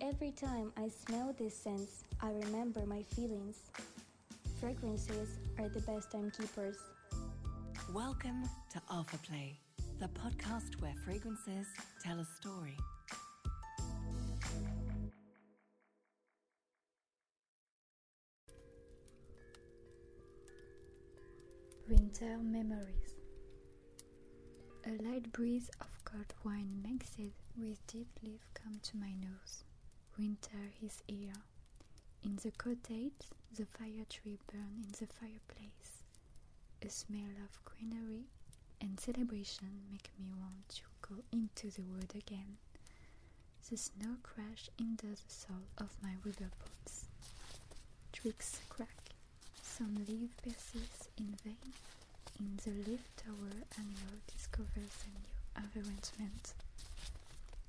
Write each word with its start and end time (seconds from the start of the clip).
Every 0.00 0.30
time 0.32 0.72
I 0.76 0.88
smell 0.88 1.34
this 1.38 1.56
scent, 1.56 1.88
I 2.20 2.30
remember 2.30 2.84
my 2.84 3.02
feelings. 3.02 3.56
Fragrances 4.60 5.38
are 5.58 5.68
the 5.68 5.80
best 5.80 6.12
timekeepers. 6.12 6.76
Welcome 7.94 8.42
to 8.72 8.82
Alpha 8.90 9.16
Play, 9.18 9.58
the 9.98 10.08
podcast 10.08 10.80
where 10.82 10.92
fragrances 11.04 11.66
tell 12.04 12.18
a 12.18 12.26
story. 12.40 12.76
Winter 21.88 22.36
Memories 22.42 23.14
A 24.86 25.02
light 25.02 25.32
breeze 25.32 25.70
of 25.80 25.86
cold 26.04 26.34
wine 26.44 26.82
mixed 26.86 27.18
with 27.58 27.86
deep 27.86 28.08
leaf 28.22 28.40
come 28.54 28.78
to 28.82 28.96
my 28.98 29.12
nose. 29.20 29.64
Winter 30.18 30.72
is 30.82 31.02
here. 31.06 31.34
In 32.24 32.36
the 32.36 32.50
cottage, 32.52 33.28
the 33.52 33.66
fire 33.66 34.04
tree 34.08 34.38
burn 34.50 34.82
in 34.82 34.90
the 34.98 35.06
fireplace. 35.06 36.02
A 36.82 36.88
smell 36.88 37.34
of 37.44 37.64
greenery 37.64 38.24
and 38.80 38.98
celebration 38.98 39.68
make 39.90 40.10
me 40.18 40.26
want 40.40 40.68
to 40.70 40.82
go 41.02 41.16
into 41.32 41.70
the 41.70 41.82
wood 41.82 42.12
again. 42.14 42.56
The 43.68 43.76
snow 43.76 44.16
crash 44.22 44.70
into 44.78 45.06
the 45.06 45.16
sole 45.28 45.68
of 45.78 45.90
my 46.02 46.14
rubber 46.24 46.50
boots. 46.64 47.04
Twigs 48.12 48.58
crack. 48.68 49.10
Some 49.62 50.04
leaf 50.08 50.30
persists 50.42 51.08
in 51.18 51.36
vain. 51.44 51.72
In 52.38 52.58
the 52.64 52.70
leaf 52.90 53.04
tower, 53.16 53.52
animal 53.78 54.16
discovers 54.32 54.94
a 55.04 55.10
new 55.12 55.70
arrangement. 55.74 56.54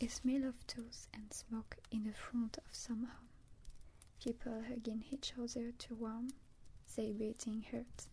A 0.00 0.06
smell 0.06 0.44
of 0.44 0.66
toast 0.66 1.08
and 1.12 1.32
smoke 1.32 1.76
in 1.90 2.04
the 2.04 2.12
front 2.12 2.56
of 2.58 2.72
some 2.74 3.04
home. 3.04 3.28
People 4.22 4.62
hugging 4.68 5.04
each 5.10 5.32
other 5.36 5.72
to 5.72 5.94
warm 5.94 6.28
their 6.94 7.12
beating 7.12 7.64
heart. 7.70 8.06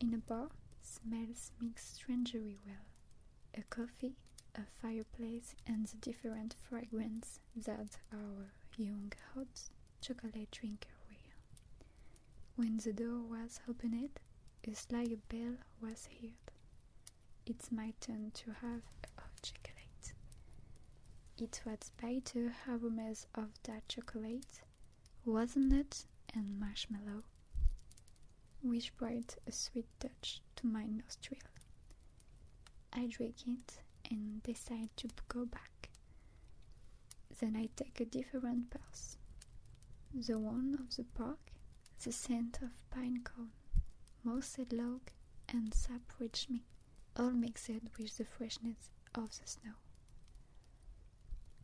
In 0.00 0.14
a 0.14 0.18
bar, 0.18 0.48
smells 0.82 1.52
mix 1.60 1.92
strangely 1.94 2.58
well. 2.66 2.86
A 3.54 3.62
coffee, 3.64 4.16
a 4.54 4.62
fireplace, 4.80 5.54
and 5.66 5.86
the 5.86 5.96
different 5.98 6.54
fragrance 6.68 7.40
that 7.54 7.98
our 8.12 8.50
young 8.76 9.12
hot 9.34 9.68
chocolate 10.00 10.50
drinker 10.50 10.88
wear. 11.08 11.34
When 12.56 12.78
the 12.78 12.92
door 12.92 13.20
was 13.20 13.60
opened, 13.68 14.18
a 14.64 14.74
slight 14.74 15.18
bell 15.28 15.56
was 15.80 16.08
heard. 16.20 16.32
It's 17.46 17.70
my 17.70 17.92
turn 18.00 18.30
to 18.34 18.52
have 18.52 18.82
a 19.04 19.20
hot 19.20 19.42
chocolate. 19.42 19.81
It 21.42 21.60
was 21.66 21.90
bitter 22.00 22.54
aromas 22.68 23.26
of 23.34 23.60
dark 23.64 23.88
chocolate, 23.88 24.60
walnut, 25.24 26.04
and 26.32 26.60
marshmallow, 26.60 27.24
which 28.62 28.96
brought 28.96 29.34
a 29.44 29.50
sweet 29.50 29.88
touch 29.98 30.40
to 30.54 30.68
my 30.68 30.86
nostril. 30.86 31.40
I 32.92 33.06
drink 33.06 33.38
it 33.48 33.82
and 34.08 34.40
decide 34.44 34.96
to 34.98 35.08
go 35.26 35.44
back. 35.44 35.90
Then 37.40 37.56
I 37.56 37.70
take 37.74 37.98
a 37.98 38.04
different 38.04 38.70
path. 38.70 39.16
The 40.14 40.38
one 40.38 40.76
of 40.78 40.94
the 40.94 41.02
park, 41.02 41.50
the 42.04 42.12
scent 42.12 42.60
of 42.62 42.70
pine 42.90 43.24
cone, 43.24 43.50
mossed 44.22 44.72
log, 44.72 45.10
and 45.48 45.74
sap 45.74 46.02
reach 46.20 46.48
me, 46.48 46.62
all 47.16 47.32
mixed 47.32 47.68
with 47.98 48.16
the 48.16 48.24
freshness 48.24 48.90
of 49.16 49.36
the 49.40 49.46
snow. 49.48 49.72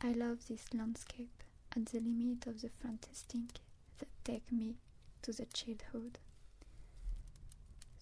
I 0.01 0.13
love 0.13 0.47
this 0.47 0.73
landscape 0.73 1.43
at 1.75 1.87
the 1.87 2.01
limit 2.01 2.47
of 2.47 2.61
the 2.61 2.69
fantastic 2.69 3.61
that 3.99 4.09
take 4.25 4.51
me 4.53 4.77
to 5.23 5.33
the 5.33 5.47
childhood. 5.47 6.19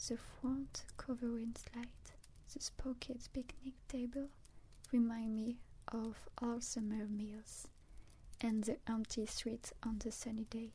The 0.06 0.16
front 0.18 0.84
covering 0.98 1.54
slide, 1.56 1.88
the 2.52 2.60
spoked 2.60 3.32
picnic 3.32 3.74
table 3.88 4.28
remind 4.92 5.34
me 5.36 5.56
of 5.88 6.16
all 6.38 6.60
summer 6.60 7.06
meals 7.06 7.66
and 8.40 8.64
the 8.64 8.76
empty 8.86 9.24
streets 9.26 9.72
on 9.82 9.98
the 9.98 10.12
sunny 10.12 10.44
day. 10.44 10.72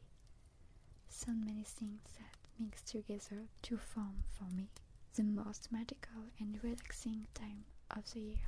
So 1.10 1.32
many 1.32 1.64
things 1.64 2.02
that 2.18 2.36
mix 2.60 2.82
together 2.82 3.48
to 3.64 3.78
form 3.78 4.24
for 4.32 4.46
me 4.56 4.70
the 5.16 5.24
most 5.24 5.72
magical 5.72 6.32
and 6.40 6.60
relaxing 6.64 7.28
time 7.34 7.66
of 7.92 8.12
the 8.14 8.20
year. 8.22 8.48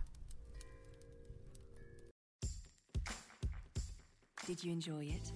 Did 4.46 4.64
you 4.64 4.74
enjoy 4.74 5.06
it? 5.06 5.32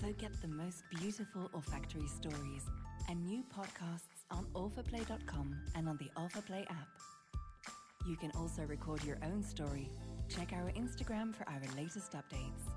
So 0.00 0.12
get 0.18 0.32
the 0.42 0.48
most 0.48 0.82
beautiful 0.90 1.48
olfactory 1.54 2.08
stories 2.08 2.64
and 3.08 3.24
new 3.24 3.44
podcasts 3.56 4.24
on 4.30 4.46
alphaplay.com 4.54 5.56
and 5.76 5.88
on 5.88 5.96
the 5.98 6.10
AlphaPlay 6.20 6.68
app. 6.68 6.88
You 8.06 8.16
can 8.16 8.32
also 8.32 8.62
record 8.62 9.04
your 9.04 9.18
own 9.24 9.42
story. 9.42 9.88
Check 10.28 10.52
our 10.52 10.70
Instagram 10.72 11.34
for 11.34 11.48
our 11.48 11.62
latest 11.76 12.12
updates. 12.12 12.72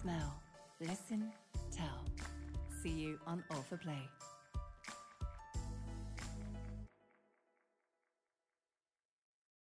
Smell, 0.00 0.40
listen, 0.80 1.32
tell. 1.70 2.04
See 2.82 2.90
you 2.90 3.20
on 3.26 3.44
AlphaPlay. 3.52 4.17